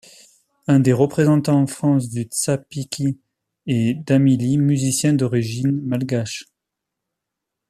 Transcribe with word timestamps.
Un 0.65 0.79
des 0.79 0.93
représentants 0.93 1.61
en 1.61 1.67
France 1.67 2.09
du 2.09 2.23
Tsapiky 2.23 3.19
est 3.67 3.93
Damily, 3.93 4.57
musicien 4.57 5.13
d'origine 5.13 5.79
malgache. 5.79 6.45